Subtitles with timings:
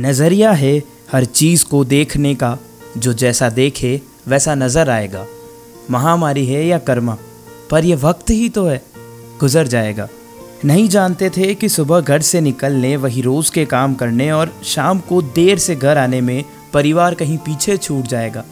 [0.00, 2.58] नज़रिया है हर चीज़ को देखने का,
[2.98, 5.26] जो जैसा देखे, वैसा नज़र आएगा।
[5.90, 7.16] महामारी है या कर्मा,
[7.70, 8.82] पर यह वक्त ही तो है,
[9.40, 10.08] गुजर जाएगा।
[10.64, 14.98] नहीं जानते थे कि सुबह घर से निकलने, वही रोज़ के काम करने और शाम
[14.98, 18.44] को देर से घर आने में परिवार कहीं पीछे छूट जाएगा।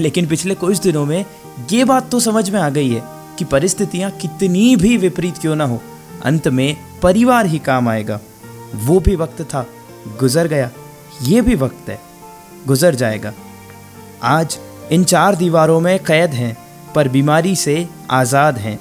[0.00, 1.24] लेकिन पिछले कुछ दिनों में
[1.72, 3.02] ये बात तो समझ में आ गई है
[3.38, 5.80] कि परिस्थितियाँ कितनी भी विपरीत क्यों ना हो,
[6.24, 8.20] अंत में परिवार ही काम आएगा।
[8.74, 9.66] वो भी वक्त था
[10.20, 10.70] गुजर गया।
[11.22, 11.98] ये भी वक्त है।
[12.66, 13.32] गुजर जाएगा।
[14.24, 14.58] आज
[14.92, 16.56] इन चार दीवारों में कैद हैं,
[16.94, 18.78] पर बीमारी से आज़ाद हैं।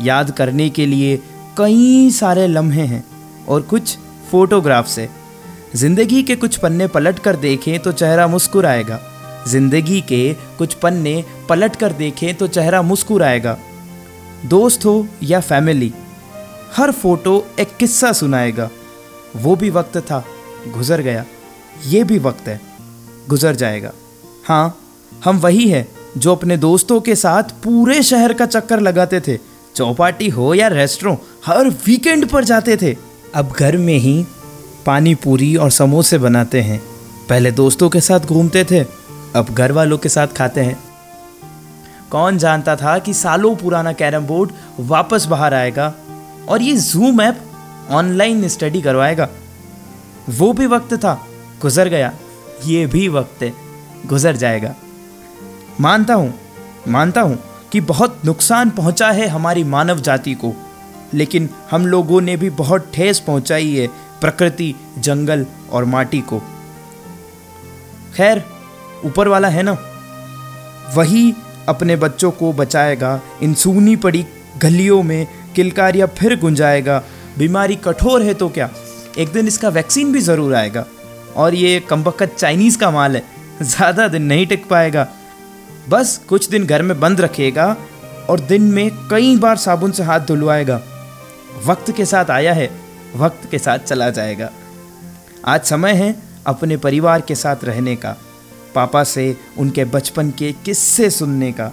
[0.00, 1.16] याद करने के लिए
[1.58, 3.04] कई सारे लम्हे हैं
[3.48, 3.96] और कुछ
[4.30, 5.08] फोटोग्राफ्स है।
[5.74, 9.00] ज़िंदगी के कुछ पन्ने पलट कर देखें तो चेहरा मुस्कुराएगा।
[9.48, 10.22] ज़िंदगी के
[10.58, 13.56] कुछ पन्ने पलट कर देखें तो चेहरा मुस्कुराएगा।
[14.46, 15.92] दोस्त हो या फैमिली,
[16.76, 18.68] हर फ़ोटो एक किस्सा सुनाएगा।
[19.36, 20.24] वो भी वक्त था।
[20.68, 21.24] गुजर गया।
[21.86, 22.60] ये भी वक्त है।
[23.28, 23.92] गुजर जाएगा।
[24.44, 24.78] हाँ
[25.24, 29.38] हम वही है जो अपने दोस्तों के साथ पूरे शहर का चक्कर लगाते थे।
[29.76, 32.96] चौपाटी हो या रेस्टोरों, हर वीकेंड पर जाते थे।
[33.34, 34.26] अब घर में ही
[34.86, 36.82] पानी पूरी और समोसे बनाते हैं।
[37.28, 38.80] पहले दोस्तों के साथ घूमते थे,
[39.34, 40.84] अब घर वालों के साथ खाते हैं।
[42.10, 45.94] कौन जानता था कि सालों पुराना कैरम बोर्ड वापस बाहर आएगा
[46.48, 47.40] और ये जूम ऐप
[47.90, 49.28] ऑनलाइन स्टडी करवाएगा?
[50.28, 51.14] वो भी वक्त था,
[51.62, 52.12] गुजर गया,
[52.64, 53.52] ये भी वक्त है,
[54.06, 54.74] गुजर जाएगा।
[55.80, 56.32] मानता हूँ
[56.88, 57.38] मानता हूँ
[57.72, 60.52] कि बहुत नुकसान पहुँचा है हमारी मानव जाति को,
[61.14, 63.86] लेकिन हम लोगों ने भी बहुत ठेस पहुँचाई है
[64.20, 66.38] प्रकृति, जंगल और माटी को।
[68.16, 68.42] खैर,
[69.04, 69.76] ऊपर वाला है ना?
[70.94, 71.34] वही
[71.68, 74.24] अपने बच्चों को बचाएगा, इन सूनी पड़ी
[74.62, 77.02] गलियों में किलकारिया फिर गुंजाएगा,
[77.38, 78.70] बीमारी कठोर है तो क्या?
[79.18, 80.84] एक दिन इसका वैक्सीन भी ज़रूर आएगा।
[81.36, 83.22] और ये कमबख्त चाइनीज़ का माल है।
[83.62, 85.06] ज़्यादा दिन नहीं टिक पाएगा।
[85.88, 87.76] बस कुछ दिन घर में बंद रखेगा
[88.30, 90.80] और दिन में कई बार साबुन से हाथ धुलवाएगा।
[91.66, 92.70] वक्त के साथ आया है,
[93.16, 94.50] वक्त के साथ चला जाएगा।
[95.44, 96.14] आज समय है
[96.46, 98.16] अपने परिवार के साथ रहने का,
[98.74, 101.70] पापा से उनके बचपन के किस्से सुनने का,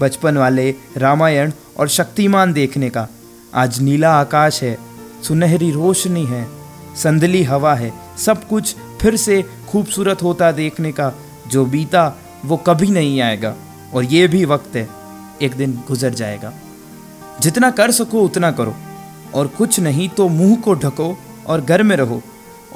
[0.00, 3.06] बचपन वाले रामायण और शक्तिमान देखने का।
[3.54, 4.76] आज नीला आकाश है
[5.22, 6.48] सुनहरी रोशनी है,
[6.96, 11.12] संदली हवा है, सब कुछ फिर से खूबसूरत होता देखने का,
[11.46, 13.54] जो बीता, वो कभी नहीं आएगा,
[13.94, 14.88] और ये भी वक्त है,
[15.42, 16.52] एक दिन गुजर जाएगा।
[17.40, 18.74] जितना कर सको, उतना करो,
[19.34, 22.22] और कुछ नहीं तो मुँह को ढको और घर में रहो,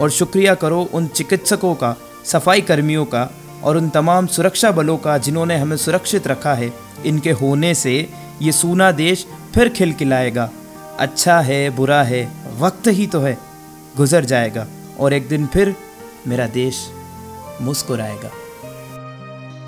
[0.01, 3.31] और शुक्रिया करो उन चिकित्सकों का सफ़ाई कर्मियों का,
[3.65, 6.73] और उन तमाम सुरक्षा बलों का, जिन्होंने हमें सुरक्षित रखा है।
[7.07, 8.09] इनके होने से
[8.43, 10.51] ये सूना देश फिर खिलखिलाएगा।
[10.99, 13.39] अच्छा है, बुरा है, वक्त ही तो है,
[13.97, 14.67] गुजर जाएगा
[15.01, 15.75] और एक दिन फिर
[16.27, 16.89] मेरा देश
[17.61, 18.31] मुस्कुराएगा।